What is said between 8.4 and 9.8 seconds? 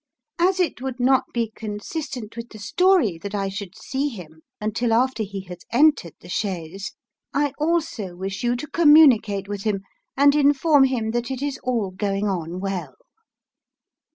you to communicate with